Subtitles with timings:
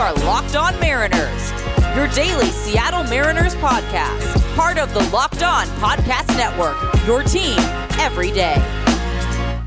[0.00, 1.52] are Locked On Mariners,
[1.94, 6.74] your daily Seattle Mariners podcast, part of the Locked On Podcast Network,
[7.06, 7.58] your team
[8.00, 8.56] every day.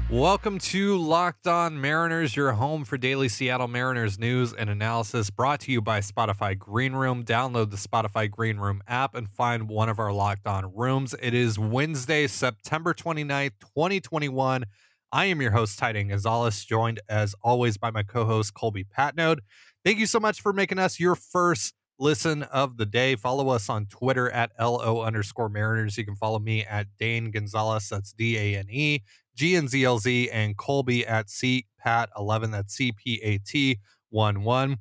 [0.10, 5.59] Welcome to Locked On Mariners, your home for daily Seattle Mariners news and analysis, brought
[5.59, 7.23] to you by Spotify Green Room.
[7.23, 11.13] Download the Spotify Green Room app and find one of our Locked On rooms.
[11.21, 14.65] It is Wednesday, September 29th, 2021.
[15.11, 19.41] I am your host, Titan Gonzalez, joined as always by my co host, Colby Patnode.
[19.86, 23.15] Thank you so much for making us your first listen of the day.
[23.15, 25.97] Follow us on Twitter at LO underscore Mariners.
[25.97, 29.01] You can follow me at Dane Gonzalez, that's D A N E
[29.36, 34.44] G N Z L Z, and Colby at CPAT11, that's C P A T 1
[34.44, 34.77] 1.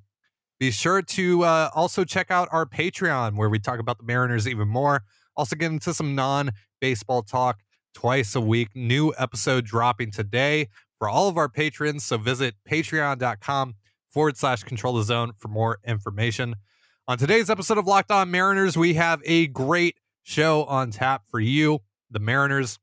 [0.61, 4.47] Be sure to uh, also check out our Patreon where we talk about the Mariners
[4.47, 5.03] even more.
[5.37, 7.61] Also, get into some non baseball talk
[7.93, 8.69] twice a week.
[8.77, 12.05] New episode dropping today for all of our patrons.
[12.05, 13.75] So visit patreon.com
[14.13, 16.57] forward slash control the zone for more information.
[17.09, 21.41] On today's episode of Locked On Mariners, we have a great show on tap for
[21.41, 21.81] you.
[22.11, 22.79] The Mariners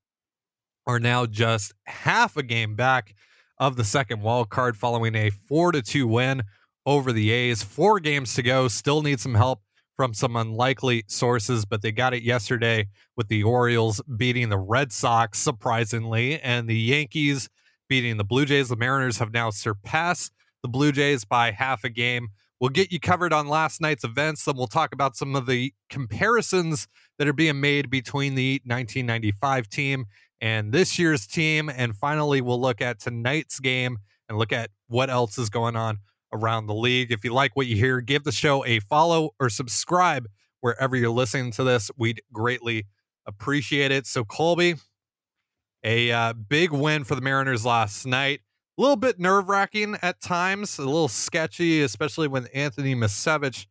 [0.88, 3.16] are now just half a game back
[3.60, 6.44] of the second wild card following a 4 to 2 win
[6.86, 7.62] over the A's.
[7.62, 9.62] Four games to go, still need some help
[9.96, 14.92] from some unlikely sources, but they got it yesterday with the Orioles beating the Red
[14.92, 17.50] Sox, surprisingly, and the Yankees
[17.88, 18.70] beating the Blue Jays.
[18.70, 22.30] The Mariners have now surpassed the Blue Jays by half a game.
[22.60, 24.44] We'll get you covered on last night's events.
[24.44, 29.70] Then we'll talk about some of the comparisons that are being made between the 1995
[29.70, 30.06] team
[30.42, 31.70] and this year's team.
[31.70, 36.00] And finally, we'll look at tonight's game and look at what else is going on
[36.34, 37.12] around the league.
[37.12, 40.28] If you like what you hear, give the show a follow or subscribe
[40.62, 41.90] wherever you're listening to this.
[41.98, 42.88] We'd greatly
[43.26, 44.06] appreciate it.
[44.06, 44.76] So, Colby,
[45.84, 48.42] a uh, big win for the Mariners last night.
[48.80, 53.66] A little bit nerve wracking at times, a little sketchy, especially when Anthony Misiewicz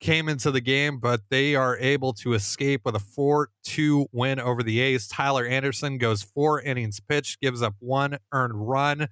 [0.00, 4.40] came into the game, but they are able to escape with a 4 2 win
[4.40, 5.06] over the A's.
[5.06, 9.06] Tyler Anderson goes four innings pitched, gives up one earned run.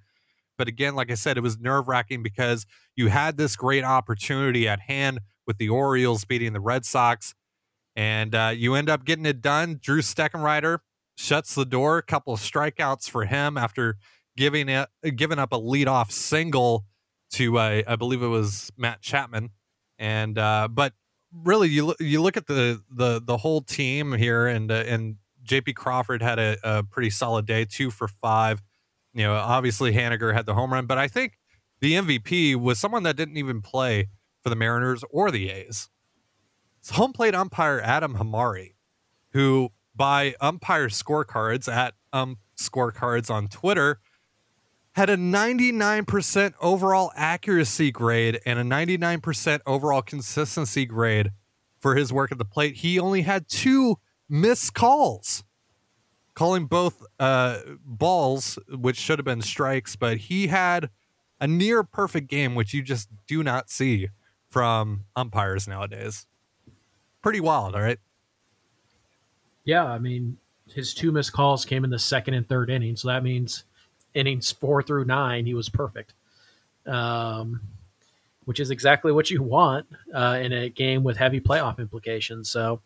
[0.57, 2.65] But again, like I said, it was nerve wracking because
[2.97, 7.33] you had this great opportunity at hand with the Orioles beating the Red Sox,
[7.95, 9.79] and uh, you end up getting it done.
[9.81, 10.79] Drew Steckenrider
[11.15, 11.99] shuts the door.
[11.99, 13.95] A couple of strikeouts for him after
[14.37, 14.87] giving it
[15.17, 16.85] giving up a leadoff single
[17.31, 19.49] to uh, I believe it was Matt Chapman,
[19.99, 20.93] and uh, but
[21.33, 25.73] really you you look at the the the whole team here, and uh, and J.P.
[25.73, 28.61] Crawford had a, a pretty solid day, two for five
[29.17, 31.39] you know, obviously Haniger had the home run, but I think
[31.81, 34.09] the MVP was someone that didn't even play
[34.43, 35.89] for the Mariners or the A's.
[36.79, 38.75] It's home plate umpire Adam Hamari,
[39.31, 43.99] who by umpire scorecards at um scorecards on Twitter
[44.97, 51.29] had a 99% overall accuracy grade and a 99% overall consistency grade
[51.79, 52.77] for his work at the plate.
[52.77, 55.43] He only had two missed calls
[56.33, 60.89] calling both uh, balls, which should have been strikes, but he had
[61.39, 64.09] a near perfect game, which you just do not see
[64.49, 66.25] from umpires nowadays.
[67.21, 67.99] Pretty wild, all right?
[69.63, 70.39] Yeah, I mean,
[70.73, 73.63] his two missed calls came in the second and third inning, so that means
[74.17, 76.13] innings four through nine, he was perfect.
[76.85, 77.61] Um,
[78.47, 82.49] which is exactly what you want uh, in a game with heavy playoff implications.
[82.49, 82.79] So,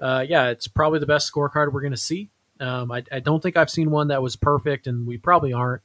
[0.00, 2.30] uh, yeah, it's probably the best scorecard we're going to see.
[2.58, 5.82] Um, I, I, don't think I've seen one that was perfect, and we probably aren't.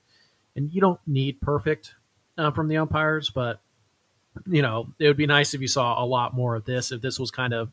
[0.55, 1.95] And you don't need perfect
[2.37, 3.59] uh, from the umpires, but
[4.47, 6.93] you know it would be nice if you saw a lot more of this.
[6.93, 7.71] If this was kind of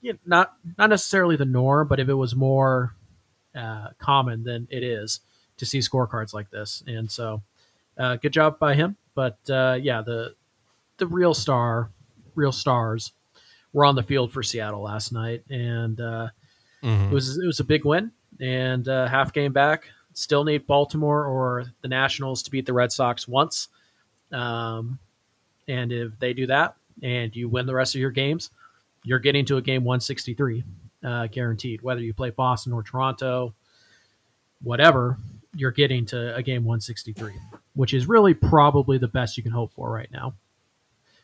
[0.00, 2.96] you know, not not necessarily the norm, but if it was more
[3.54, 5.20] uh, common than it is
[5.62, 6.82] to see scorecards like this.
[6.86, 7.42] And so,
[7.96, 8.96] uh, good job by him.
[9.14, 10.34] But uh, yeah, the
[10.98, 11.90] the real star,
[12.34, 13.12] real stars,
[13.72, 16.28] were on the field for Seattle last night, and uh,
[16.82, 17.04] Mm-hmm.
[17.04, 19.84] It was it was a big win and uh, half game back.
[20.14, 23.68] Still need Baltimore or the Nationals to beat the Red Sox once.
[24.30, 24.98] Um,
[25.68, 28.50] and if they do that and you win the rest of your games,
[29.04, 30.64] you're getting to a game 163
[31.04, 31.80] uh, guaranteed.
[31.82, 33.54] Whether you play Boston or Toronto,
[34.62, 35.16] whatever,
[35.54, 37.34] you're getting to a game 163,
[37.74, 40.34] which is really probably the best you can hope for right now.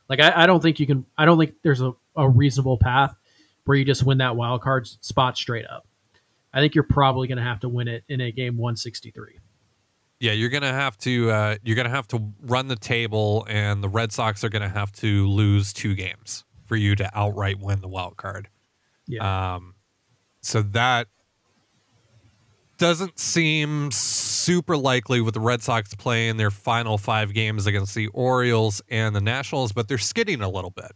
[0.09, 1.05] Like I, I don't think you can.
[1.17, 3.15] I don't think there's a, a reasonable path
[3.65, 5.87] where you just win that wild card spot straight up.
[6.53, 9.39] I think you're probably going to have to win it in a game 163.
[10.21, 13.89] Yeah, you're gonna have to uh, you're gonna have to run the table, and the
[13.89, 17.89] Red Sox are gonna have to lose two games for you to outright win the
[17.89, 18.49] wild card.
[19.07, 19.55] Yeah.
[19.55, 19.75] Um,
[20.43, 21.07] so that
[22.79, 28.07] doesn't seem super likely with the Red Sox playing their final five games against the
[28.09, 30.93] Orioles and the Nationals, but they're skidding a little bit.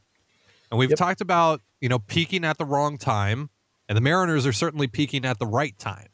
[0.71, 0.99] And we've Yep.
[0.99, 3.51] talked about, you know, peaking at the wrong time,
[3.89, 6.09] and the Mariners are certainly peaking at the right time.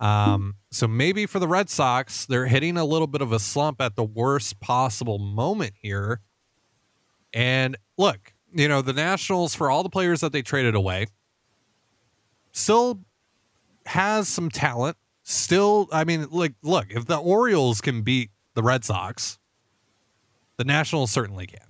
[0.00, 3.80] Um, so maybe for the Red Sox, they're hitting a little bit of a slump
[3.80, 6.20] at the worst possible moment here.
[7.32, 11.06] And look, you know, the Nationals, for all the players that they traded away,
[12.50, 13.00] still
[13.86, 14.96] has some talent.
[15.24, 19.38] Still, I mean, like, look, if the Orioles can beat the Red Sox,
[20.56, 21.60] the Nationals certainly can.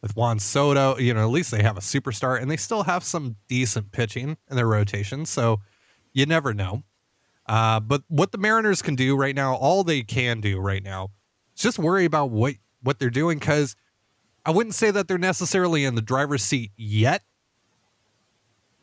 [0.00, 3.02] With Juan Soto, you know, at least they have a superstar and they still have
[3.02, 5.26] some decent pitching in their rotation.
[5.26, 5.60] So
[6.12, 6.84] you never know.
[7.46, 11.10] Uh, but what the Mariners can do right now, all they can do right now,
[11.54, 13.76] is just worry about what what they're doing because
[14.44, 17.22] I wouldn't say that they're necessarily in the driver's seat yet,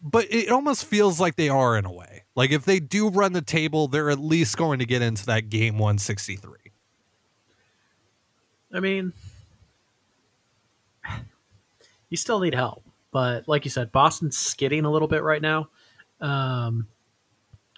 [0.03, 2.23] but it almost feels like they are in a way.
[2.35, 5.49] Like if they do run the table, they're at least going to get into that
[5.49, 6.57] game 163.
[8.73, 9.13] I mean,
[12.09, 15.69] you still need help, but like you said, Boston's skidding a little bit right now.
[16.19, 16.87] Um,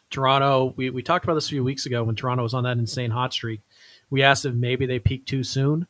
[0.10, 2.78] Toronto, we, we talked about this a few weeks ago when Toronto was on that
[2.78, 3.62] insane hot streak.
[4.10, 5.88] We asked if maybe they peaked too soon,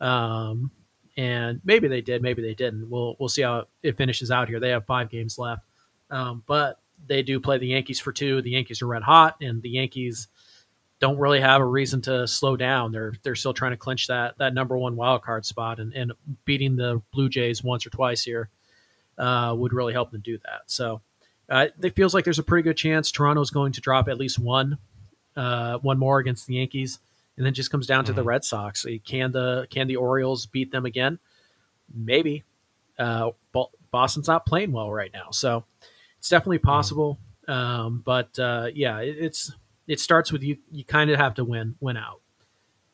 [0.00, 0.70] um,
[1.16, 2.88] and maybe they did, maybe they didn't.
[2.90, 4.58] We'll we'll see how it finishes out here.
[4.58, 5.62] They have five games left,
[6.10, 8.42] um, but they do play the Yankees for two.
[8.42, 10.28] The Yankees are red hot, and the Yankees
[11.00, 12.90] don't really have a reason to slow down.
[12.92, 16.12] They're they're still trying to clinch that that number one wild card spot, and, and
[16.44, 18.48] beating the Blue Jays once or twice here
[19.16, 20.62] uh, would really help them do that.
[20.66, 21.00] So
[21.48, 24.38] uh, it feels like there's a pretty good chance Toronto's going to drop at least
[24.38, 24.78] one
[25.36, 26.98] uh, one more against the Yankees,
[27.36, 28.26] and then just comes down to the Mhm.
[28.26, 28.84] Red Sox.
[29.06, 31.20] Can the can the Orioles beat them again?
[31.94, 32.42] Maybe.
[32.98, 33.30] Uh,
[33.92, 35.64] Boston's not playing well right now, so
[36.18, 37.18] it's definitely possible.
[37.46, 39.52] Um, but uh, yeah, it, it's
[39.86, 40.58] it starts with you.
[40.70, 42.20] You kind of have to win win out,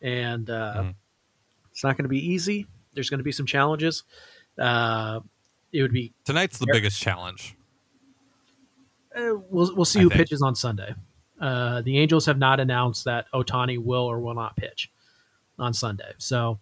[0.00, 0.94] and uh, Mhm.
[1.72, 2.66] it's not going to be easy.
[2.94, 4.04] There's going to be some challenges.
[4.58, 5.20] Uh,
[5.72, 7.56] it would be Tonight's the biggest challenge.
[9.16, 10.20] uh, we'll we'll see I who think.
[10.20, 10.94] pitches on Sunday.
[11.40, 14.90] Uh, the Angels have not announced that Ohtani will or will not pitch
[15.58, 16.12] on Sunday.
[16.18, 16.60] So,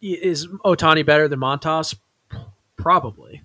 [0.00, 1.96] is Ohtani better than Montas?
[2.76, 3.42] Probably,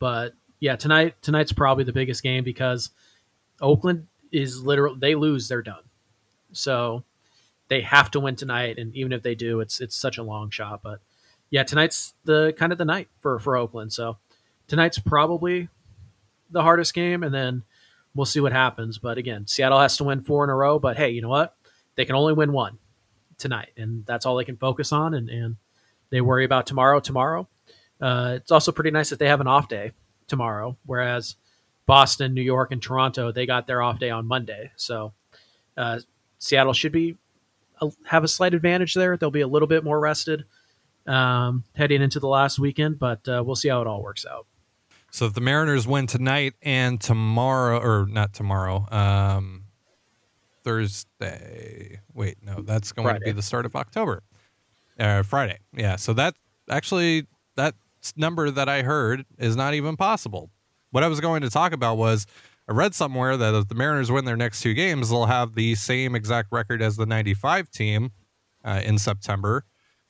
[0.00, 2.90] but yeah, tonight tonight's probably the biggest game because
[3.60, 4.94] Oakland is literal.
[4.96, 5.82] They lose, they're done.
[6.52, 7.04] So
[7.68, 10.50] they have to win tonight, and even if they do, it's it's such a long
[10.50, 10.80] shot.
[10.82, 11.00] But
[11.50, 13.92] yeah, tonight's the kind of the night for for Oakland.
[13.92, 14.18] So
[14.66, 15.68] tonight's probably
[16.50, 17.62] the hardest game, and then
[18.14, 18.98] we'll see what happens.
[18.98, 20.78] But again, Seattle has to win four in a row.
[20.78, 21.54] But hey, you know what?
[21.96, 22.78] They can only win one
[23.38, 25.14] tonight, and that's all they can focus on.
[25.14, 25.56] And, and
[26.10, 27.00] they worry about tomorrow.
[27.00, 27.48] Tomorrow,
[28.00, 29.92] uh, it's also pretty nice that they have an off day
[30.28, 31.36] tomorrow, whereas
[31.86, 34.70] Boston, New York, and Toronto they got their off day on Monday.
[34.76, 35.12] So
[35.76, 36.00] uh,
[36.38, 37.16] Seattle should be
[37.80, 39.16] a, have a slight advantage there.
[39.16, 40.44] They'll be a little bit more rested
[41.06, 44.46] um, heading into the last weekend, but uh, we'll see how it all works out.
[45.12, 49.64] So if the Mariners win tonight and tomorrow, or not tomorrow, um,
[50.66, 52.00] Thursday.
[52.12, 54.24] Wait, no, that's going to be the start of October.
[54.98, 55.58] Uh, Friday.
[55.72, 55.96] Yeah.
[55.96, 56.34] So that
[56.68, 57.74] actually that
[58.16, 60.50] number that I heard is not even possible.
[60.90, 62.26] What I was going to talk about was
[62.68, 65.74] I read somewhere that if the Mariners win their next two games, they'll have the
[65.74, 68.12] same exact record as the 95 team
[68.64, 69.64] uh, in September,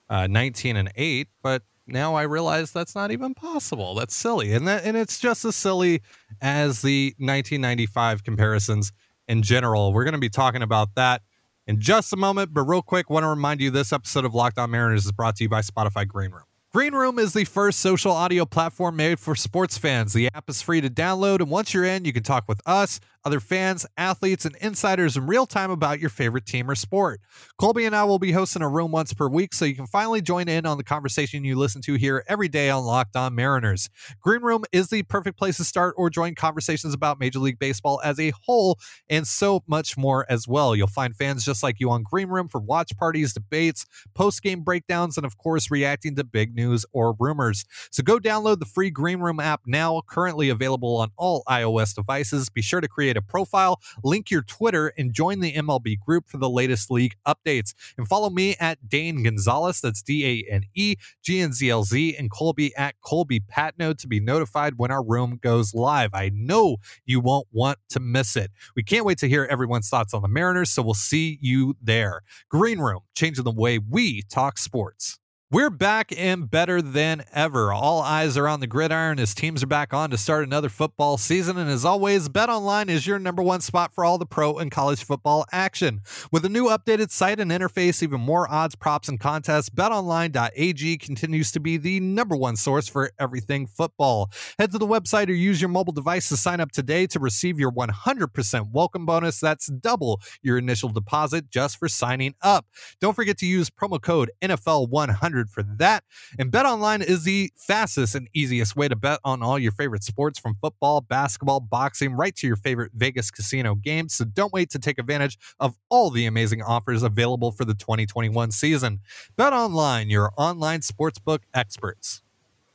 [0.08, 1.28] uh, 19 and 8.
[1.42, 3.94] But now I realize that's not even possible.
[3.94, 4.52] That's silly.
[4.52, 6.02] And that and it's just as silly
[6.40, 8.92] as the 1995 comparisons
[9.28, 9.92] in general.
[9.92, 11.22] We're going to be talking about that
[11.66, 14.58] in just a moment, but real quick, want to remind you this episode of Locked
[14.58, 16.44] On Mariners is brought to you by Spotify Green Room.
[16.76, 20.12] Green Room is the first social audio platform made for sports fans.
[20.12, 23.00] The app is free to download, and once you're in, you can talk with us,
[23.26, 27.20] other fans, athletes, and insiders in real time about your favorite team or sport.
[27.58, 30.22] Colby and I will be hosting a room once per week, so you can finally
[30.22, 33.90] join in on the conversation you listen to here every day on Locked On Mariners.
[34.20, 38.00] Green Room is the perfect place to start or join conversations about Major League Baseball
[38.04, 38.78] as a whole
[39.10, 40.76] and so much more as well.
[40.76, 44.60] You'll find fans just like you on Green Room for watch parties, debates, post game
[44.60, 47.64] breakdowns, and of course, reacting to big news or rumors.
[47.90, 52.48] So go download the free Green Room app now, currently available on all iOS devices.
[52.50, 56.38] Be sure to create a profile, link your Twitter, and join the MLB group for
[56.38, 57.74] the latest league updates.
[57.96, 61.84] And follow me at Dane Gonzalez, that's D A N E G N Z L
[61.84, 66.10] Z, and Colby at Colby Patnode to be notified when our room goes live.
[66.12, 68.50] I know you won't want to miss it.
[68.74, 72.22] We can't wait to hear everyone's thoughts on the Mariners, so we'll see you there.
[72.48, 75.18] Green Room, changing the way we talk sports.
[75.48, 77.72] We're back and better than ever.
[77.72, 81.18] All eyes are on the gridiron as teams are back on to start another football
[81.18, 81.56] season.
[81.56, 85.04] And as always, BetOnline is your number one spot for all the pro and college
[85.04, 86.00] football action.
[86.32, 91.52] With a new updated site and interface, even more odds, props, and contests, betonline.ag continues
[91.52, 94.32] to be the number one source for everything football.
[94.58, 97.60] Head to the website or use your mobile device to sign up today to receive
[97.60, 99.38] your 100% welcome bonus.
[99.38, 102.66] That's double your initial deposit just for signing up.
[103.00, 106.04] Don't forget to use promo code NFL100 for that.
[106.38, 110.38] And BetOnline is the fastest and easiest way to bet on all your favorite sports
[110.38, 114.14] from football, basketball, boxing, right to your favorite Vegas casino games.
[114.14, 118.50] So don't wait to take advantage of all the amazing offers available for the 2021
[118.50, 119.00] season.
[119.36, 122.22] BetOnline, your online sportsbook experts.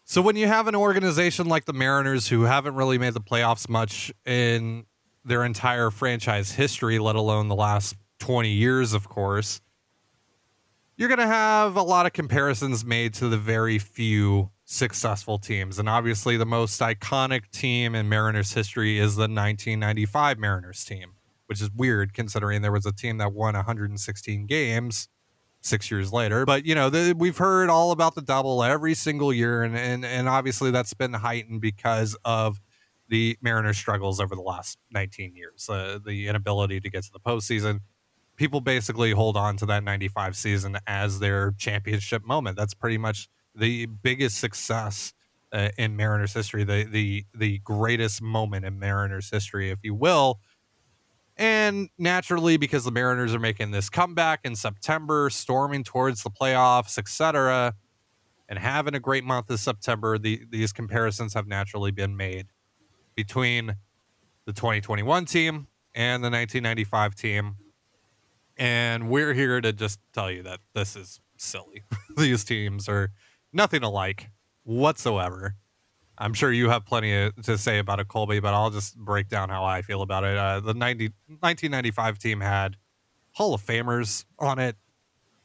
[0.05, 3.69] So when you have an organization like the Mariners who haven't really made the playoffs
[3.69, 4.85] much in
[5.23, 9.61] their entire franchise history, let alone the last 20 years, of course,
[11.01, 15.79] you're going to have a lot of comparisons made to the very few successful teams.
[15.79, 21.13] And obviously, the most iconic team in Mariners history is the 1995 Mariners team,
[21.47, 25.09] which is weird considering there was a team that won 116 games
[25.61, 26.45] six years later.
[26.45, 29.63] But, you know, the, we've heard all about the double every single year.
[29.63, 32.61] And, and, and obviously, that's been heightened because of
[33.09, 37.19] the Mariners' struggles over the last 19 years, uh, the inability to get to the
[37.19, 37.79] postseason
[38.41, 42.57] people basically hold on to that 95 season as their championship moment.
[42.57, 45.13] That's pretty much the biggest success
[45.51, 50.39] uh, in Mariners history, the the the greatest moment in Mariners history, if you will.
[51.37, 56.97] And naturally, because the Mariners are making this comeback in September, storming towards the playoffs,
[56.97, 57.75] etc.,
[58.49, 62.47] and having a great month of September, the, these comparisons have naturally been made
[63.15, 63.75] between
[64.45, 67.57] the 2021 team and the 1995 team
[68.57, 71.83] and we're here to just tell you that this is silly.
[72.17, 73.11] These teams are
[73.51, 74.29] nothing alike
[74.63, 75.55] whatsoever.
[76.17, 79.49] I'm sure you have plenty to say about it, Colby, but I'll just break down
[79.49, 80.37] how I feel about it.
[80.37, 82.77] Uh, the 90, 1995 team had
[83.31, 84.75] Hall of Famers on it.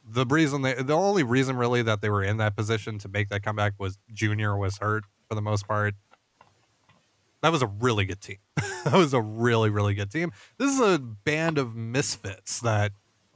[0.09, 3.29] The reason they, the only reason really that they were in that position to make
[3.29, 5.95] that comeback was Junior was hurt for the most part.
[7.41, 8.37] That was a really good team.
[8.55, 10.31] that was a really, really good team.
[10.57, 12.91] This is a band of misfits that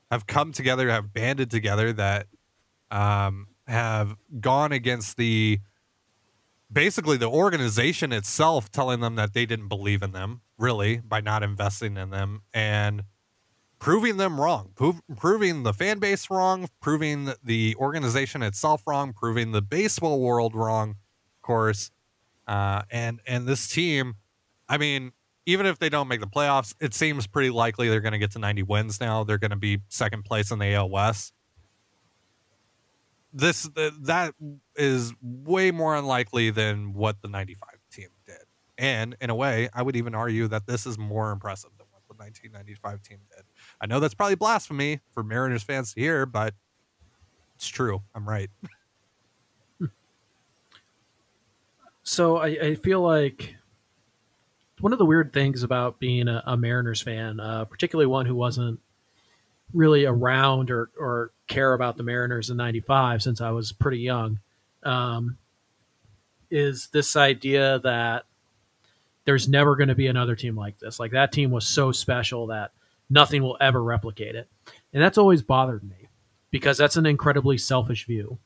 [0.10, 2.28] have come together, have banded together, that
[2.90, 5.60] um, have gone against the
[6.72, 11.44] basically the organization itself, telling them that they didn't believe in them, really, by not
[11.44, 13.04] investing in them and
[13.80, 19.52] proving them wrong, Pro- proving the fan base wrong, proving the organization itself wrong, proving
[19.52, 21.92] the baseball world wrong, of course.
[22.48, 24.16] Uh, and and this team,
[24.68, 25.12] I mean,
[25.46, 28.32] even if they don't make the playoffs, it seems pretty likely they're going to get
[28.32, 29.24] to 90 wins now.
[29.24, 31.34] They're going to be second place in the AL West.
[33.34, 33.70] This
[34.02, 34.34] that
[34.76, 38.36] is way more unlikely than what the 95 team did.
[38.78, 42.02] And in a way, I would even argue that this is more impressive than what
[42.08, 43.46] the 1995 team did.
[43.80, 46.54] I know that's probably blasphemy for Mariners fans to hear, but
[47.56, 48.02] it's true.
[48.14, 48.50] I'm right.
[52.04, 53.56] so I, I feel like
[54.80, 58.36] one of the weird things about being a, a Mariners fan, uh, particularly one who
[58.36, 58.80] wasn't
[59.74, 64.40] really around or, or care about the Mariners in 95 since I was pretty young,
[64.84, 65.38] um,
[66.50, 68.26] is this idea that
[69.26, 71.00] there's never going to be another team like this.
[71.00, 72.72] Like that team was so special that
[73.10, 74.50] nothing will ever replicate it.
[74.94, 76.08] And that's always bothered me
[76.50, 78.40] because that's an incredibly selfish view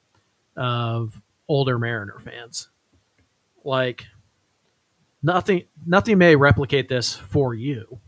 [0.55, 2.69] of older Mariner fans.
[3.65, 4.05] Like
[5.22, 8.00] nothing nothing may replicate this for you.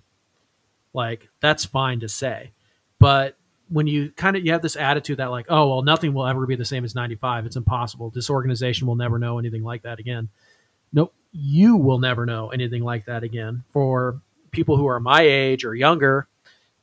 [0.94, 2.52] Like that's fine to say.
[3.00, 3.36] But
[3.70, 6.46] when you kind of you have this attitude that like, oh well, nothing will ever
[6.46, 7.46] be the same as 95.
[7.46, 8.12] It's impossible.
[8.12, 10.30] This organization will never know anything like that again.
[10.94, 13.64] Nope, you will never know anything like that again.
[13.72, 14.22] For
[14.52, 16.28] people who are my age or younger,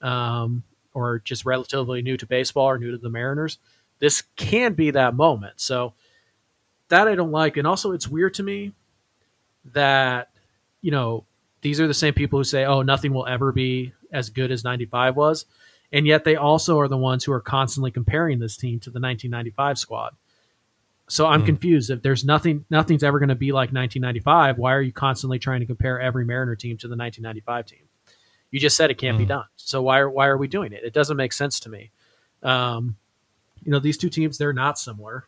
[0.03, 0.63] um,
[0.93, 3.59] or just relatively new to baseball or new to the Mariners,
[3.99, 5.55] this can be that moment.
[5.57, 5.95] So
[6.95, 8.73] that I don't like, and also it's weird to me
[9.73, 10.31] that
[10.81, 11.25] you know
[11.61, 14.63] these are the same people who say, "Oh, nothing will ever be as good as
[14.63, 15.47] '95 was,"
[15.93, 19.01] and yet they also are the ones who are constantly comparing this team to the
[19.01, 20.15] 1995 squad.
[21.09, 21.47] So I'm mm.
[21.47, 21.91] confused.
[21.91, 24.57] If there's nothing, nothing's ever going to be like 1995.
[24.57, 27.89] Why are you constantly trying to compare every Mariner team to the 1995 team?
[28.51, 29.21] You just said it can't mm.
[29.21, 29.47] be done.
[29.57, 30.85] So why are why are we doing it?
[30.85, 31.91] It doesn't make sense to me.
[32.43, 32.97] Um,
[33.65, 35.27] you know, these two teams they're not similar.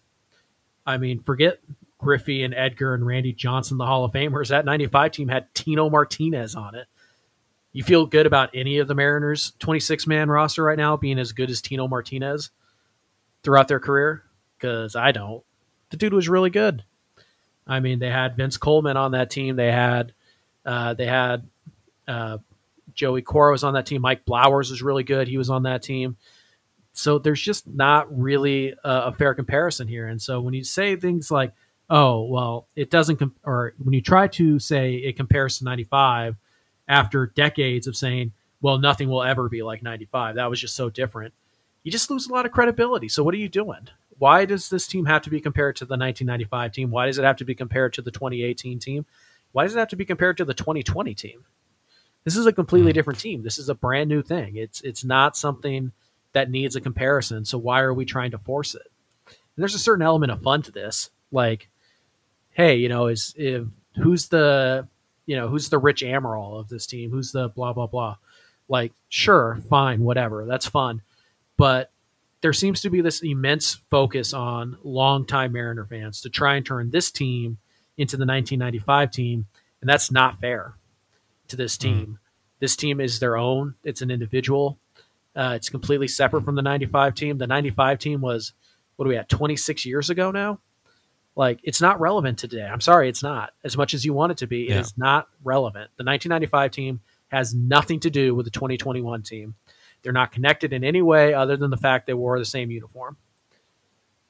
[0.86, 1.58] I mean, forget
[1.98, 4.48] Griffey and Edgar and Randy Johnson, the Hall of Famers.
[4.48, 6.86] That 95 team had Tino Martinez on it.
[7.72, 11.32] You feel good about any of the Mariners' 26 man roster right now being as
[11.32, 12.50] good as Tino Martinez
[13.42, 14.22] throughout their career?
[14.56, 15.42] because I don't.
[15.90, 16.84] The dude was really good.
[17.66, 19.56] I mean, they had Vince Coleman on that team.
[19.56, 20.12] They had
[20.64, 21.46] uh, they had
[22.06, 22.38] uh,
[22.94, 24.02] Joey Cora was on that team.
[24.02, 25.28] Mike Blowers was really good.
[25.28, 26.16] He was on that team.
[26.98, 30.08] So there's just not really a, a fair comparison here.
[30.08, 31.52] And so when you say things like,
[31.90, 36.36] "Oh, well, it doesn't," com-, or when you try to say it compares to '95
[36.88, 40.88] after decades of saying, "Well, nothing will ever be like '95," that was just so
[40.88, 41.34] different.
[41.82, 43.08] You just lose a lot of credibility.
[43.08, 43.88] So what are you doing?
[44.18, 46.90] Why does this team have to be compared to the 1995 team?
[46.90, 49.04] Why does it have to be compared to the 2018 team?
[49.52, 51.44] Why does it have to be compared to the 2020 team?
[52.24, 52.94] This is a completely hmm.
[52.94, 53.42] different team.
[53.42, 54.56] This is a brand new thing.
[54.56, 55.92] It's it's not something
[56.36, 57.46] that needs a comparison.
[57.46, 58.86] So why are we trying to force it?
[59.26, 61.08] And there's a certain element of fun to this.
[61.32, 61.70] Like,
[62.50, 63.64] hey, you know, is if
[63.96, 64.86] who's the
[65.24, 67.10] you know who's the Rich Amaral of this team?
[67.10, 68.16] Who's the blah blah blah?
[68.68, 71.00] Like, sure, fine, whatever, that's fun,
[71.56, 71.90] but
[72.42, 76.90] there seems to be this immense focus on longtime Mariner fans to try and turn
[76.90, 77.56] this team
[77.96, 79.46] into the 1995 team,
[79.80, 80.74] and that's not fair
[81.48, 82.06] to this team.
[82.06, 82.18] Mm.
[82.60, 84.78] This team is their own; it's an individual.
[85.36, 87.38] Uh, it's completely separate from the 95 team.
[87.38, 88.54] The 95 team was
[88.96, 90.60] what are we at 26 years ago now?
[91.36, 92.62] Like it's not relevant today.
[92.62, 93.50] I'm sorry, it's not.
[93.62, 94.80] As much as you want it to be, it yeah.
[94.80, 95.90] is not relevant.
[95.96, 99.54] The 1995 team has nothing to do with the 2021 team.
[100.02, 103.18] They're not connected in any way other than the fact they wore the same uniform.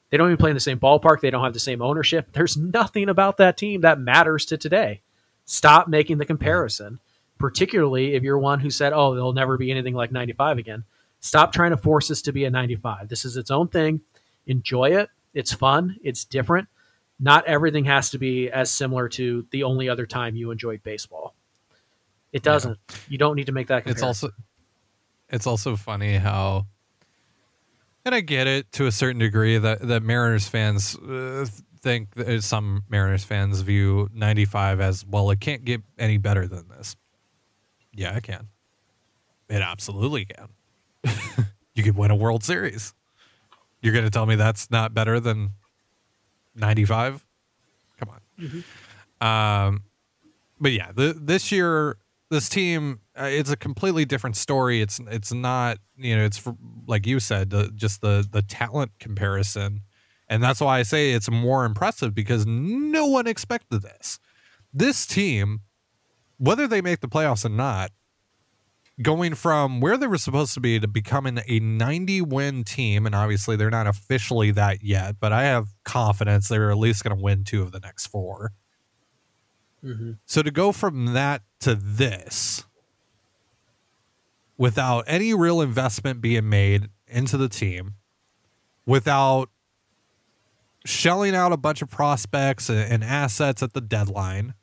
[0.09, 1.21] They don't even play in the same ballpark.
[1.21, 2.29] They don't have the same ownership.
[2.33, 5.01] There's nothing about that team that matters to today.
[5.45, 6.99] Stop making the comparison,
[7.37, 10.83] particularly if you're one who said, oh, there'll never be anything like 95 again.
[11.19, 13.09] Stop trying to force this to be a 95.
[13.09, 14.01] This is its own thing.
[14.45, 15.09] Enjoy it.
[15.33, 15.97] It's fun.
[16.03, 16.67] It's different.
[17.19, 21.33] Not everything has to be as similar to the only other time you enjoyed baseball.
[22.31, 22.77] It doesn't.
[22.89, 22.95] Yeah.
[23.09, 24.09] You don't need to make that comparison.
[24.09, 24.29] It's also
[25.29, 26.67] it's also funny how
[28.05, 31.45] and I get it to a certain degree that that Mariners fans uh,
[31.81, 36.67] think that some Mariners fans view 95 as well it can't get any better than
[36.67, 36.95] this.
[37.97, 38.47] Yeah, it can.
[39.49, 40.49] It absolutely can.
[41.75, 42.93] you could win a World Series.
[43.81, 45.51] You're going to tell me that's not better than
[46.55, 47.25] 95?
[47.99, 48.21] Come on.
[48.39, 49.27] Mm-hmm.
[49.27, 49.83] Um
[50.59, 51.97] but yeah, the, this year
[52.29, 56.55] this team uh, it's a completely different story it's it's not you know it's for,
[56.85, 59.81] like you said the, just the the talent comparison
[60.27, 64.19] and that's why i say it's more impressive because no one expected this
[64.73, 65.61] this team
[66.37, 67.91] whether they make the playoffs or not
[69.01, 73.13] going from where they were supposed to be to becoming a 90 win team and
[73.13, 77.21] obviously they're not officially that yet but i have confidence they're at least going to
[77.21, 78.51] win two of the next 4
[79.83, 80.11] mm-hmm.
[80.25, 82.65] so to go from that to this
[84.57, 87.95] without any real investment being made into the team,
[88.85, 89.49] without
[90.85, 94.53] shelling out a bunch of prospects and assets at the deadline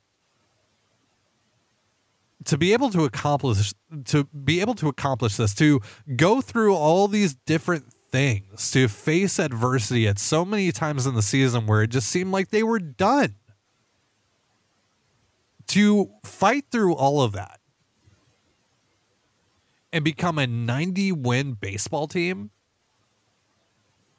[2.44, 3.72] to be able to accomplish
[4.06, 5.80] to be able to accomplish this to
[6.16, 11.22] go through all these different things to face adversity at so many times in the
[11.22, 13.34] season where it just seemed like they were done
[15.66, 17.60] to fight through all of that
[19.92, 22.50] and become a 90 win baseball team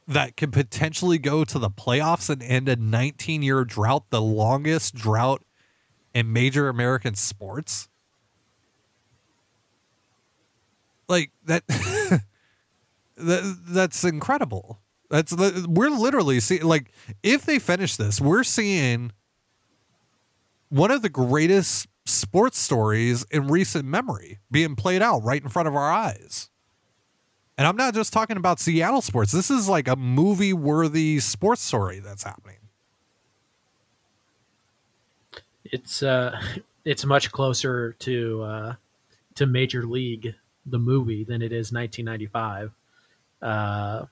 [0.07, 4.95] that could potentially go to the playoffs and end a 19 year drought, the longest
[4.95, 5.43] drought
[6.13, 7.89] in major American sports.
[11.07, 11.65] Like that,
[13.17, 14.79] that that's incredible.
[15.09, 15.35] That's
[15.67, 16.91] we're literally seeing like
[17.23, 19.11] if they finish this, we're seeing
[20.69, 25.67] one of the greatest sports stories in recent memory being played out right in front
[25.67, 26.49] of our eyes.
[27.57, 29.31] And I'm not just talking about Seattle sports.
[29.31, 32.57] This is like a movie worthy sports story that's happening.
[35.63, 36.39] It's uh
[36.85, 38.73] it's much closer to uh
[39.35, 40.35] to Major League
[40.65, 42.71] the movie than it is 1995.
[43.41, 44.05] Uh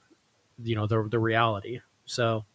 [0.61, 1.81] you know, the the reality.
[2.05, 2.45] So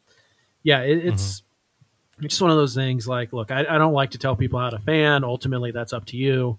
[0.63, 2.25] yeah, it, it's mm-hmm.
[2.25, 4.61] it's just one of those things like look I, I, don't like to tell people
[4.61, 5.25] how to fan.
[5.25, 6.59] Ultimately that's up to you.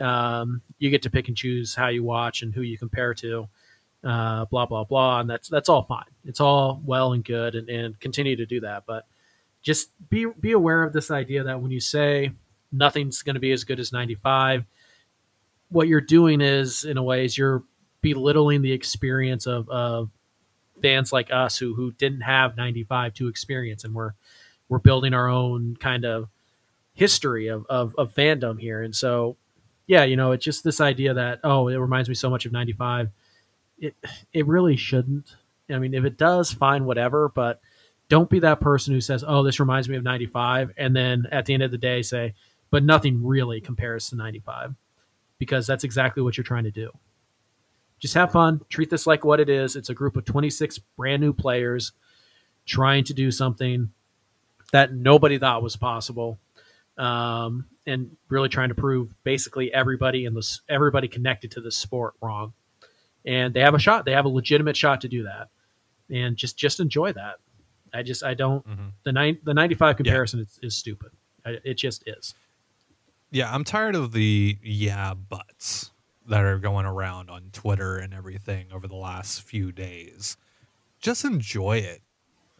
[0.00, 3.48] Um, you get to pick and choose how you watch and who you compare to
[4.04, 5.20] uh, blah blah blah.
[5.20, 6.04] And that's that's all fine.
[6.24, 8.84] It's all well and good and, and continue to do that.
[8.86, 9.06] But
[9.62, 12.32] just be be aware of this idea that when you say
[12.72, 14.64] nothing's going to be as good as 95
[15.72, 17.64] what you're doing is in a way is you're
[18.00, 20.10] belittling the experience of, of
[20.82, 24.12] fans like us who who didn't have 95 to experience and we're
[24.68, 26.28] we're building our own kind of
[26.94, 28.82] history of, of, of fandom here.
[28.82, 29.36] And so,
[29.86, 32.52] yeah, you know, it's just this idea that, oh, it reminds me so much of
[32.52, 33.10] 95.
[33.78, 33.94] It,
[34.32, 35.34] it really shouldn't.
[35.70, 37.28] I mean, if it does, fine, whatever.
[37.28, 37.60] But
[38.08, 41.46] don't be that person who says, "Oh, this reminds me of '95," and then at
[41.46, 42.34] the end of the day say,
[42.70, 44.74] "But nothing really compares to '95,"
[45.42, 46.88] because that's exactly what you're trying to do.
[47.98, 48.60] Just have fun.
[48.68, 49.74] Treat this like what it is.
[49.74, 51.90] It's a group of 26 brand new players
[52.64, 53.90] trying to do something
[54.70, 56.38] that nobody thought was possible,
[56.96, 62.14] um, and really trying to prove basically everybody in this everybody connected to the sport
[62.22, 62.52] wrong.
[63.24, 64.04] And they have a shot.
[64.04, 65.48] They have a legitimate shot to do that,
[66.08, 67.34] and just just enjoy that.
[67.92, 68.92] I just I don't Mhm.
[69.02, 71.10] the nine the 95 comparison is, is stupid.
[71.44, 72.36] I, it just is.
[73.32, 75.90] Yeah, I'm tired of the yeah buts
[76.28, 80.36] that are going around on Twitter and everything over the last few days.
[81.00, 82.02] Just enjoy it,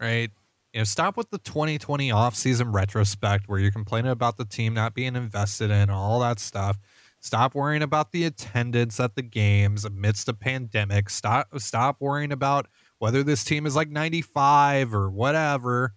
[0.00, 0.30] right?
[0.72, 4.94] You know, stop with the 2020 offseason retrospect where you're complaining about the team not
[4.94, 6.78] being invested in all that stuff.
[7.20, 11.10] Stop worrying about the attendance at the games amidst a pandemic.
[11.10, 12.66] Stop stop worrying about
[12.98, 15.92] whether this team is like 95 or whatever.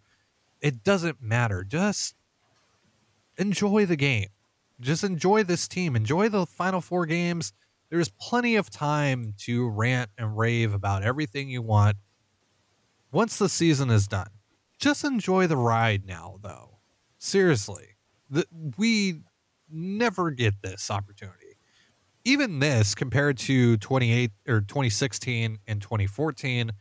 [0.59, 1.63] It doesn't matter.
[1.63, 2.13] Just
[3.37, 4.27] enjoy the game
[4.79, 5.95] just enjoy this team.
[5.95, 7.53] Enjoy the final four games.
[7.89, 11.97] There's plenty of time to rant and rave about everything you want
[13.11, 14.29] once the season is done.
[14.79, 16.79] Just enjoy the ride now, though.
[17.17, 17.95] Seriously,
[18.29, 18.45] the,
[18.77, 19.21] we
[19.69, 21.57] never get this opportunity.
[22.25, 26.71] Even this compared to 28 or 2016 and 2014,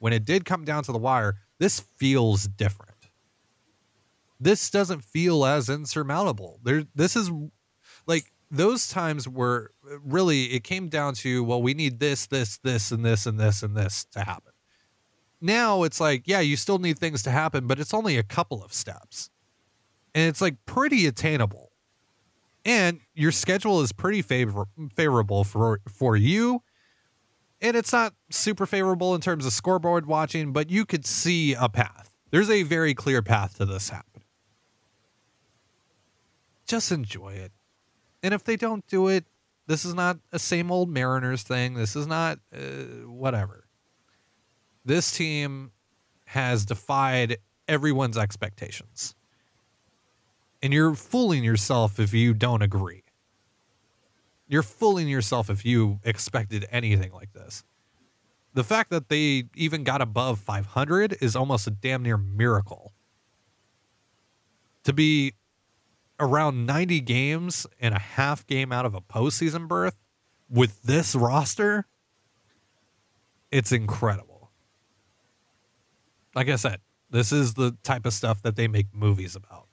[0.00, 2.97] when it did come down to the wire, this feels different
[4.40, 6.60] this doesn't feel as insurmountable.
[6.62, 7.30] There, this is
[8.06, 12.58] like those times where uh, really it came down to well, we need this, this,
[12.58, 14.52] this, and this, and this, and this to happen.
[15.40, 18.62] Now it's like, yeah, you still need things to happen, but it's only a couple
[18.64, 19.30] of steps,
[20.14, 21.70] and it's like pretty attainable.
[22.64, 26.62] And your schedule is pretty favor- favorable for for you,
[27.60, 31.68] and it's not super favorable in terms of scoreboard watching, but you could see a
[31.68, 32.12] path.
[32.30, 34.07] There's a very clear path to this happening
[36.68, 37.50] just enjoy it.
[38.22, 39.24] And if they don't do it,
[39.66, 41.74] this is not a same old Mariners thing.
[41.74, 43.64] This is not uh, whatever.
[44.84, 45.72] This team
[46.26, 49.14] has defied everyone's expectations.
[50.62, 53.04] And you're fooling yourself if you don't agree.
[54.48, 57.64] You're fooling yourself if you expected anything like this.
[58.54, 62.92] The fact that they even got above 500 is almost a damn near miracle.
[64.84, 65.34] To be
[66.20, 69.98] around 90 games and a half game out of a postseason berth
[70.48, 71.86] with this roster,
[73.50, 74.50] it's incredible.
[76.34, 79.66] Like I said, this is the type of stuff that they make movies about.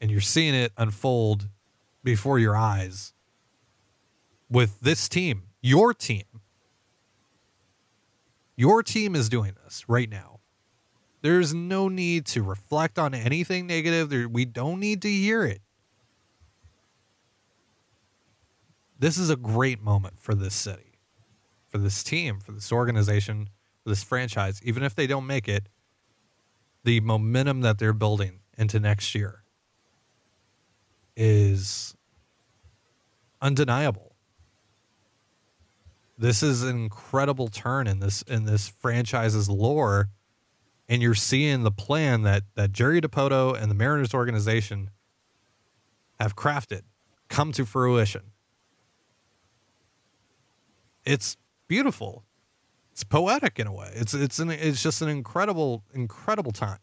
[0.00, 1.48] And you're seeing it unfold
[2.02, 3.12] before your eyes
[4.48, 6.24] with this team, your team.
[8.56, 10.35] Your team is doing this right now.
[11.26, 14.10] There's no need to reflect on anything negative.
[14.10, 15.60] There, we don't need to hear it.
[18.96, 21.00] This is a great moment for this city,
[21.68, 23.48] for this team, for this organization,
[23.82, 24.60] for this franchise.
[24.62, 25.68] Even if they don't make it,
[26.84, 29.42] the momentum that they're building into next year
[31.16, 31.96] is
[33.42, 34.14] undeniable.
[36.16, 40.10] This is an incredible turn in this in this franchise's lore
[40.88, 44.90] and you're seeing the plan that that Jerry Dipoto and the Mariners organization
[46.18, 46.82] have crafted
[47.28, 48.32] come to fruition.
[51.04, 51.36] It's
[51.68, 52.24] beautiful.
[52.92, 53.90] It's poetic in a way.
[53.94, 56.78] It's it's an it's just an incredible incredible time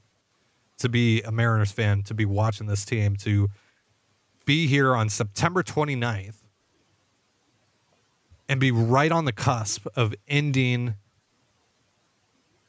[0.78, 3.50] to be a Mariners fan, to be watching this team, to
[4.46, 6.44] be here on September 29th
[8.50, 10.96] and be right on the cusp of ending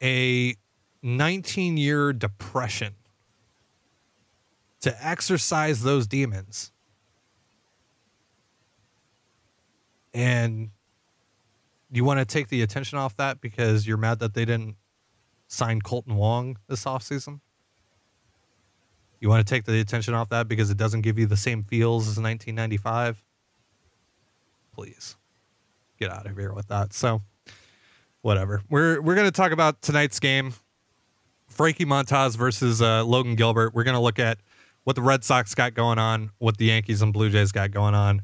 [0.02, 0.54] a
[1.04, 2.94] 19 year depression
[4.80, 6.72] to exercise those demons.
[10.14, 10.70] And
[11.92, 14.76] you want to take the attention off that because you're mad that they didn't
[15.46, 17.40] sign Kolten Wong this offseason?
[19.20, 21.64] You want to take the attention off that because it doesn't give you the same
[21.64, 23.22] feels as 1995?
[24.72, 25.16] Please
[25.98, 26.92] get out of here with that.
[26.92, 27.22] So,
[28.22, 28.62] whatever.
[28.68, 30.54] We're we're going to talk about tonight's game.
[31.54, 33.74] Frankie Montas versus uh, Logan Gilbert.
[33.74, 34.38] We're going to look at
[34.84, 37.94] what the Red Sox got going on, what the Yankees and Blue Jays got going
[37.94, 38.22] on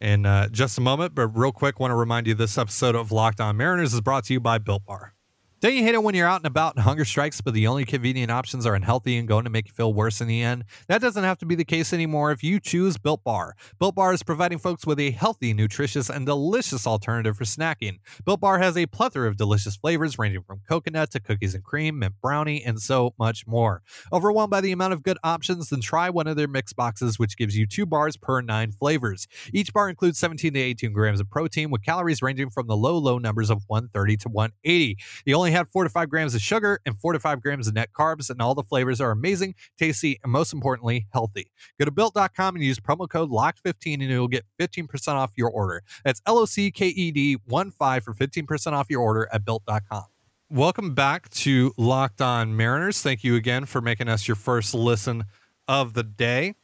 [0.00, 1.14] in uh, just a moment.
[1.14, 4.24] But real quick, want to remind you this episode of Locked On Mariners is brought
[4.24, 5.14] to you by Built Bar.
[5.60, 7.86] Don't you hate it when you're out and about and hunger strikes, but the only
[7.86, 10.64] convenient options are unhealthy and going to make you feel worse in the end?
[10.88, 13.56] That doesn't have to be the case anymore if you choose Built Bar.
[13.78, 18.00] Built Bar is providing folks with a healthy, nutritious, and delicious alternative for snacking.
[18.26, 21.98] Built Bar has a plethora of delicious flavors ranging from coconut to cookies and cream,
[21.98, 23.80] mint brownie, and so much more.
[24.12, 25.70] Overwhelmed by the amount of good options?
[25.70, 29.26] Then try one of their mix boxes, which gives you two bars per nine flavors.
[29.50, 32.98] Each bar includes 17 to 18 grams of protein with calories ranging from the low,
[32.98, 34.98] low numbers of 130 to 180.
[35.24, 37.74] You only have four to five grams of sugar and four to five grams of
[37.74, 41.50] net carbs, and all the flavors are amazing, tasty, and most importantly, healthy.
[41.78, 45.82] Go to built.com and use promo code LOCKED15 and you'll get 15% off your order.
[46.04, 49.44] That's L O C K E D 1 5 for 15% off your order at
[49.44, 50.04] built.com.
[50.50, 53.00] Welcome back to Locked On Mariners.
[53.02, 55.24] Thank you again for making us your first listen
[55.66, 56.54] of the day.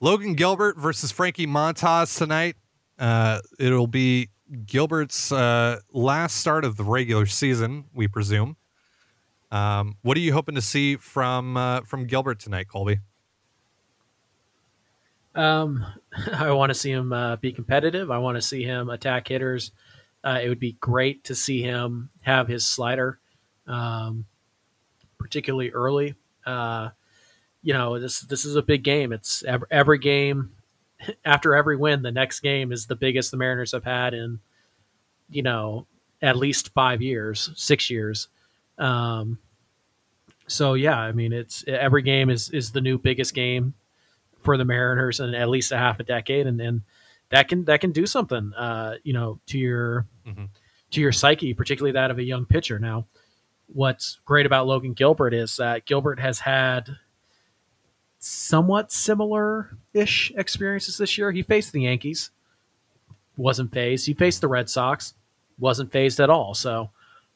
[0.00, 2.56] Logan Gilbert versus Frankie Montas tonight.
[2.98, 4.30] Uh, it'll be
[4.66, 8.56] Gilbert's uh, last start of the regular season, we presume.
[9.50, 13.00] Um, what are you hoping to see from uh, from Gilbert tonight, Colby?
[15.34, 15.84] Um,
[16.34, 18.10] I want to see him uh, be competitive.
[18.10, 19.72] I want to see him attack hitters.
[20.24, 23.18] Uh, it would be great to see him have his slider,
[23.66, 24.26] um,
[25.18, 26.14] particularly early.
[26.46, 26.90] Uh,
[27.62, 29.12] you know, this this is a big game.
[29.12, 30.52] It's every, every game
[31.24, 32.02] after every win.
[32.02, 34.40] The next game is the biggest the Mariners have had in,
[35.30, 35.86] you know,
[36.20, 38.28] at least five years, six years.
[38.78, 39.38] Um,
[40.46, 43.74] so yeah, I mean, it's every game is is the new biggest game
[44.42, 46.82] for the Mariners in at least a half a decade, and then
[47.30, 50.48] that can that can do something, uh, you know, to your Mhm.
[50.90, 52.78] to your psyche, particularly that of a young pitcher.
[52.78, 53.06] Now,
[53.66, 56.96] what's great about Logan Gilbert is that Gilbert has had
[58.24, 61.32] somewhat similar ish experiences this year.
[61.32, 62.30] He faced the Yankees,
[63.36, 64.06] wasn't fazed.
[64.06, 65.14] He faced the Red Sox,
[65.58, 66.54] wasn't fazed at all.
[66.54, 66.90] So,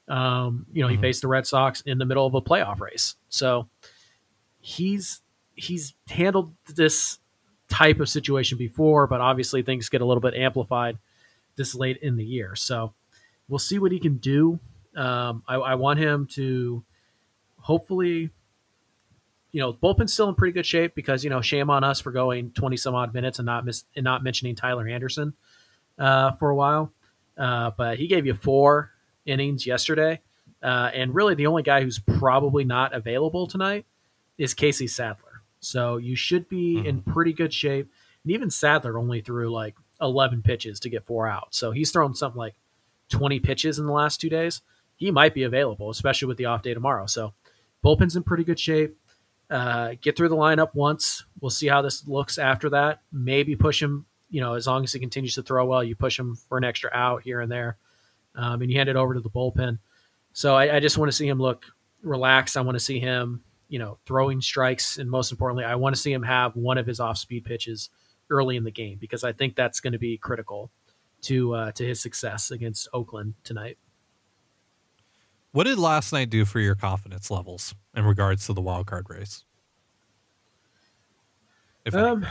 [0.06, 1.00] um, you know, he Mhm.
[1.00, 3.16] faced the Red Sox in the middle of a playoff race.
[3.28, 3.68] So
[4.60, 5.22] he's
[5.58, 7.18] he's handled this
[7.68, 10.98] type of situation before, but obviously things get a little bit amplified
[11.56, 12.54] this late in the year.
[12.54, 12.92] So
[13.48, 14.60] we'll see what he can do.
[14.94, 16.84] Um, I, I want him to
[17.58, 18.30] hopefully,
[19.56, 22.12] you know, bullpen's still in pretty good shape because you know, shame on us for
[22.12, 25.32] going twenty some odd minutes and not miss and not mentioning Tyler Anderson
[25.98, 26.92] uh, for a while.
[27.38, 28.90] Uh, but he gave you four
[29.24, 30.20] innings yesterday,
[30.62, 33.86] uh, and really the only guy who's probably not available tonight
[34.36, 35.40] is Casey Sadler.
[35.60, 37.90] So you should be in pretty good shape.
[38.24, 41.54] And even Sadler only threw like 11 pitches to get four out.
[41.54, 42.56] So he's thrown something like
[43.08, 44.60] 20 pitches in the last two days.
[44.96, 47.06] He might be available, especially with the off day tomorrow.
[47.06, 47.32] So
[47.82, 48.98] bullpen's in pretty good shape.
[49.48, 51.24] Uh, get through the lineup once.
[51.40, 53.00] We'll see how this looks after that.
[53.12, 56.18] Maybe push him, you know, as long as he continues to throw well, you push
[56.18, 57.76] him for an extra out here and there.
[58.34, 59.78] Um, and you hand it over to the bullpen.
[60.32, 61.64] So I, I just want to see him look
[62.02, 62.56] relaxed.
[62.56, 64.98] I want to see him, you know, throwing strikes.
[64.98, 67.88] And most importantly, I want to see him have one of his off speed pitches
[68.28, 70.70] early in the game because I think that's going to be critical
[71.22, 73.78] to uh, to his success against Oakland tonight.
[75.56, 79.06] What did last night do for your confidence levels in regards to the wild card
[79.08, 79.42] race?
[81.86, 81.94] If?
[81.94, 82.26] Um,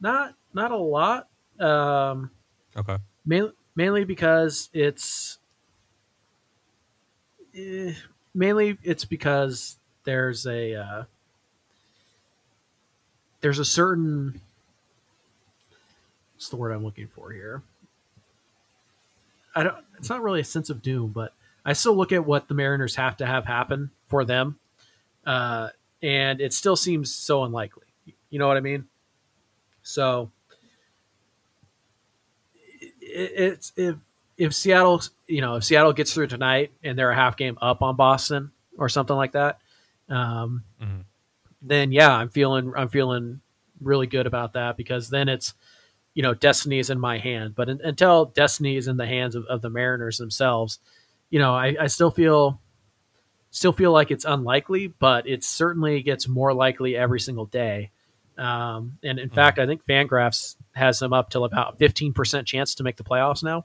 [0.00, 1.28] not not a lot.
[1.60, 2.32] Um,
[2.76, 2.96] okay.
[3.24, 5.38] mainly, mainly because it's
[7.54, 7.92] eh,
[8.34, 11.04] mainly it's because there's a uh,
[13.42, 14.40] there's a certain
[16.34, 17.62] what's the word I'm looking for here.
[19.56, 19.76] I don't.
[19.98, 21.32] It's not really a sense of doom, but
[21.64, 24.58] I still look at what the Mariners have to have happen for them,
[25.24, 25.70] uh,
[26.02, 27.86] and it still seems so unlikely.
[28.30, 28.86] You know what I mean?
[29.82, 30.30] So
[33.00, 33.96] it, it's if
[34.36, 37.82] if Seattle, you know, if Seattle gets through tonight and they're a half game up
[37.82, 39.58] on Boston or something like that,
[40.10, 41.04] um, Mhm.
[41.62, 43.40] then yeah, I'm feeling I'm feeling
[43.80, 45.54] really good about that because then it's
[46.16, 47.54] you know destiny is in my hand.
[47.54, 50.80] But un- until destiny is in the hands of, of the Mariners themselves,
[51.28, 52.58] you know, I, I still feel
[53.50, 57.90] still feel like it's unlikely, but it certainly gets more likely every single day.
[58.38, 62.82] Um, and in fact, I think Fangraphs has them up till about 15% chance to
[62.82, 63.64] make the playoffs now,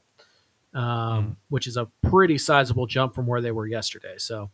[0.73, 4.15] um, which is a pretty sizable jump from where they were yesterday.
[4.17, 4.49] So,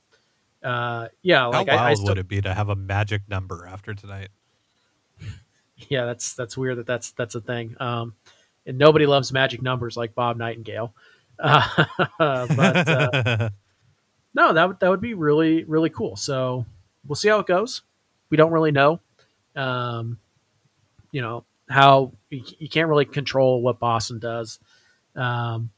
[0.63, 3.67] uh, yeah, like How I, I still, would it be to have a magic number
[3.67, 4.29] after tonight?
[5.89, 7.75] Yeah, that's that's weird that that's that's a thing.
[7.79, 8.15] Um,
[8.65, 10.93] and nobody loves magic numbers like Bob Nightingale.
[12.19, 13.49] Uh, but uh,
[14.33, 16.15] no, that would that would be really really cool.
[16.15, 16.65] So
[17.05, 17.83] we'll see how it goes.
[18.31, 19.01] We don't really know.
[19.55, 20.17] Um,
[21.11, 24.57] you know how you, you can't really control what Boston does.
[25.15, 25.69] Um,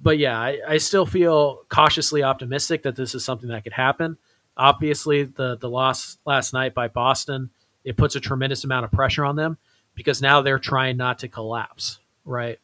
[0.00, 4.18] but yeah, I, I still feel cautiously optimistic that this is something that could happen.
[4.58, 7.48] Obviously, the the loss last night by Boston
[7.84, 9.58] it puts a tremendous amount of pressure on them
[9.94, 12.58] because now they're trying not to collapse, right?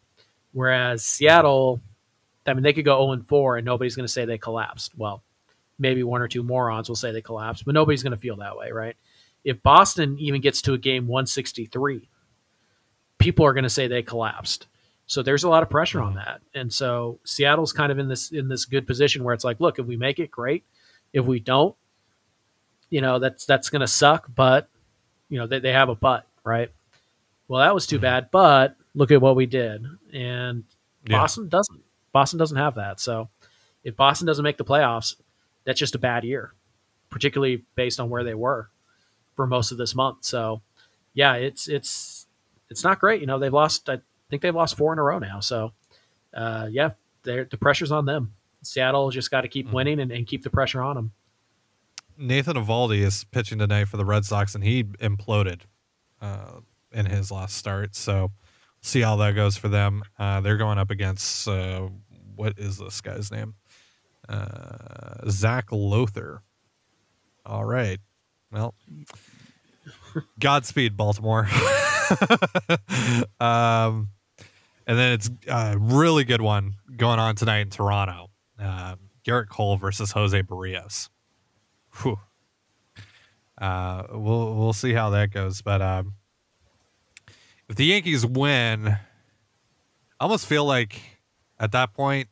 [0.53, 1.81] Whereas Seattle,
[2.47, 4.93] I mean, they could go 0 4 and nobody's going to say they collapsed.
[4.97, 5.23] Well,
[5.79, 8.57] maybe one or two morons will say they collapsed, but nobody's going to feel that
[8.57, 8.97] way, right?
[9.45, 12.09] If Boston even gets to a game 163,
[13.19, 14.67] people are going to say they collapsed.
[15.07, 16.19] So there's a lot of pressure on mm-hmm.
[16.19, 16.41] that.
[16.55, 19.79] And so Seattle's kind of in this in this good position where it's like, look,
[19.79, 20.65] if we make it, great.
[21.13, 21.75] If we don't,
[22.91, 24.69] you know, that's that's going to suck, but
[25.29, 26.71] you know, they, they have a but, right?
[27.49, 29.85] Well, that was too bad, but look at what we did.
[30.13, 30.65] And
[31.07, 31.19] Yeah.
[31.21, 31.81] Boston doesn't.
[32.13, 33.01] Boston doesn't have that.
[33.01, 33.29] So
[33.85, 35.17] if Boston doesn't make the playoffs,
[35.65, 36.53] that's just a bad year,
[37.11, 38.71] particularly based on where they were
[39.37, 40.25] for most of this month.
[40.25, 40.63] So
[41.15, 42.27] yeah, it's it's
[42.71, 43.21] it's not great.
[43.21, 45.41] You know, they've lost I think they've lost four in a row now.
[45.41, 45.73] So
[46.35, 46.91] uh, yeah,
[47.23, 48.35] the pressure's on them.
[48.63, 49.73] Seattle just got to keep Mhm.
[49.73, 51.13] winning and, and keep the pressure on them.
[52.19, 55.61] Nathan Eovaldi is pitching tonight for the Red Sox, and he imploded
[56.21, 56.61] uh,
[56.93, 57.95] in his last start.
[57.95, 58.33] So,
[58.83, 60.03] see how that goes for them.
[60.19, 61.89] Uh, they're going up against uh,
[62.35, 63.55] what is this guy's name?
[64.29, 66.43] Uh, Zac Lowther.
[67.47, 67.99] All right.
[68.51, 68.75] Well,
[70.41, 71.49] Godspeed, Baltimore.
[73.41, 74.09] um,
[74.87, 78.31] and then it's a really good one going on tonight in Toronto.
[78.59, 81.09] Um, Gerrit Cole versus Jose Berrios.
[82.03, 82.19] Whew.
[83.57, 85.63] Uh, we'll we'll see how that goes.
[85.63, 86.15] But um,
[87.69, 88.99] if the Yankees win, I
[90.21, 91.01] almost feel like
[91.59, 92.29] at that point,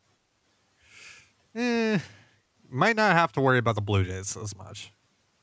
[1.54, 1.98] eh,
[2.70, 4.92] might not have to worry about the Blue Jays as much.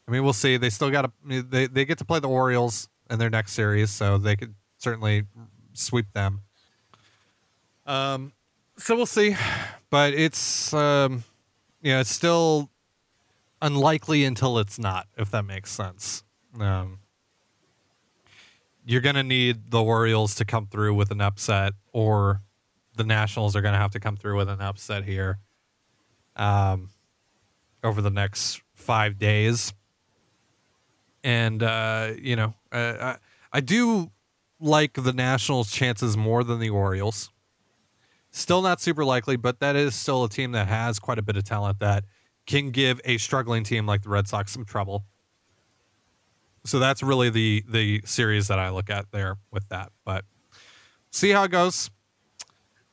[0.07, 0.57] I mean, we'll see.
[0.57, 3.91] They still got to they they get to play the Orioles in their next series,
[3.91, 5.23] so they could certainly
[5.73, 6.41] sweep them.
[7.85, 8.31] Um,
[8.77, 9.35] so we'll see,
[9.89, 11.23] but it's um,
[11.81, 12.69] yeah, it's still
[13.63, 16.23] unlikely until it's not, if that makes sense.
[16.59, 16.99] Um,
[18.85, 22.41] you're going to need the Orioles to come through with an upset, or
[22.97, 25.39] the Nationals are going to have to come through with an upset here
[26.35, 26.89] um,
[27.83, 29.73] over the next five days.
[31.23, 33.17] And, uh, you know, uh, I,
[33.53, 34.11] I do
[34.59, 37.29] like the Nationals' chances more than the Orioles.
[38.31, 41.37] Still not super likely, but that is still a team that has quite a bit
[41.37, 42.03] of talent that
[42.45, 45.05] can give a struggling team like the Red Sox some trouble.
[46.65, 49.91] So that's really the the series that I look at there with that.
[50.05, 50.25] But
[51.11, 51.89] see how it goes.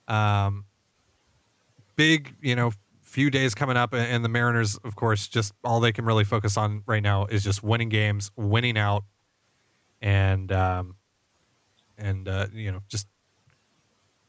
[0.09, 0.65] Um,
[1.95, 5.93] big, you know, few days coming up, and- the Mariners, of course, just all they
[5.93, 9.05] can really focus on right now is just winning games, winning out,
[10.01, 10.97] and um,
[11.99, 13.07] and uh, you know, just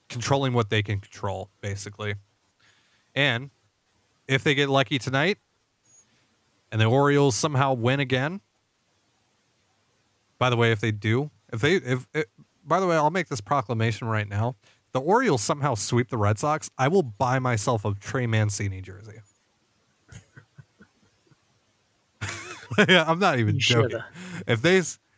[0.09, 2.15] controlling what they can control, basically.
[3.15, 3.49] And
[4.31, 5.37] if they get lucky tonight
[6.71, 8.41] and the Orioles somehow win again,
[10.39, 12.25] by the way, if they do, if they, if, if
[12.65, 14.55] by the way, I'll make this proclamation right now.
[14.93, 19.19] The Orioles somehow sweep the Red Sox, I will buy myself a Trey Mancini jersey.
[22.89, 23.89] yeah, I'm not even You joking.
[23.91, 24.05] shoulda.
[24.47, 24.77] If they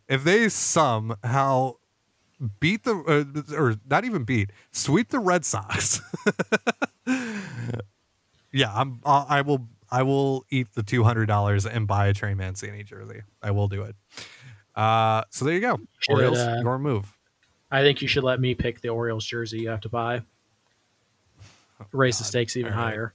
[0.09, 1.73] if they somehow
[2.59, 6.01] beat the uh, or not even beat sweep the Red Sox,
[8.53, 12.13] yeah, I'm uh, I will I will eat the two hundred dollars and buy a
[12.13, 13.23] Trey Mancini jersey.
[13.41, 13.95] I will do it.
[14.75, 15.79] Uh, so there you go.
[15.99, 17.17] Should, Orioles, uh, your move.
[17.69, 20.21] I think you should let me pick the Orioles jersey you have to buy.
[21.91, 22.79] Raise the stakes even right.
[22.79, 23.13] higher.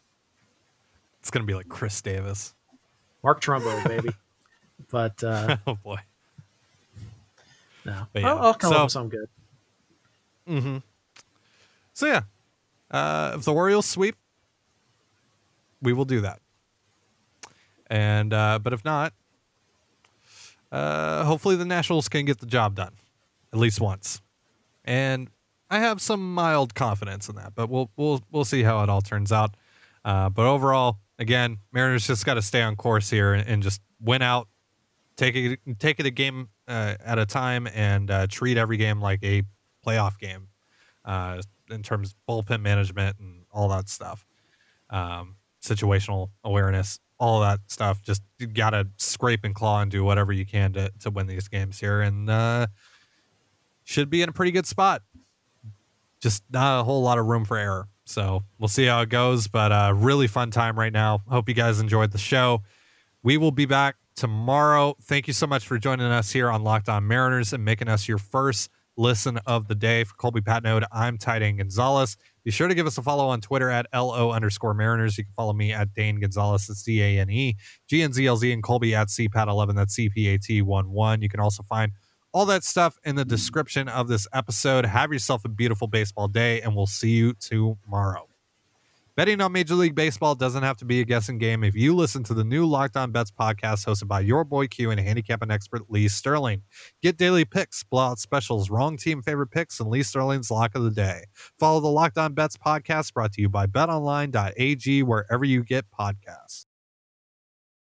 [1.20, 2.54] It's gonna be like Chris Davis.
[3.22, 4.10] Mark Trumbo, baby.
[4.90, 5.98] But uh, oh boy.
[7.84, 9.28] no, But yeah, I'll, I'll come so- up with something good.
[10.48, 10.78] Mm-hmm.
[11.92, 12.22] So yeah,
[12.90, 14.16] uh, if the Orioles sweep,
[15.80, 16.40] we will do that.
[17.88, 19.12] And uh, but if not,
[20.70, 22.94] uh, hopefully the Nationals can get the job done
[23.52, 24.20] at least once.
[24.84, 25.30] And
[25.70, 29.00] I have some mild confidence in that, but we'll we'll we'll see how it all
[29.00, 29.54] turns out.
[30.04, 33.80] Uh, but overall, again, Mariners just got to stay on course here and, and just
[34.00, 34.48] win out,
[35.16, 39.00] take it take it a game uh, at a time, and uh, treat every game
[39.00, 39.42] like a
[39.86, 40.48] playoff game
[41.04, 44.26] uh, in terms of bullpen management and all that stuff,
[44.90, 45.36] um,
[45.68, 48.02] situational awareness, all that stuff.
[48.02, 51.48] Just you gotta scrape and claw and do whatever you can to to win these
[51.48, 52.66] games here, and uh,
[53.84, 55.02] should be in a pretty good spot.
[56.20, 57.88] Just not a whole lot of room for error.
[58.04, 61.22] So we'll see how it goes, but uh, really fun time right now.
[61.28, 62.62] Hope you guys enjoyed the show.
[63.22, 64.96] We will be back tomorrow.
[65.02, 68.08] Thank you so much for joining us here on Locked On Mariners and making us
[68.08, 70.04] your first listen of the day.
[70.04, 72.16] For Colby Patnode, I'm Ty Dane Gonzalez.
[72.44, 75.16] Be sure to give us a follow on Twitter at LO underscore Mariners.
[75.16, 77.56] You can follow me at Dane Gonzalez, that's D A N E,
[77.88, 80.90] G N Z L Z, and Colby at CPAT11, that's C P A T 1
[80.90, 81.22] 1.
[81.22, 81.92] You can also find
[82.32, 84.84] all that stuff in the description of this episode.
[84.84, 88.28] Have yourself a beautiful baseball day, and we'll see you tomorrow.
[89.18, 92.22] Betting on Major League Baseball doesn't have to be a guessing game if you listen
[92.22, 95.90] to the new Locked On Bets podcast hosted by your boy Q and handicapping expert
[95.90, 96.62] Lee Sterling.
[97.02, 100.92] Get daily picks, blowout specials, wrong team favorite picks, and Lee Sterling's lock of the
[100.92, 101.24] day.
[101.58, 106.67] Follow the Locked On Bets podcast brought to you by betonline.ag wherever you get podcasts.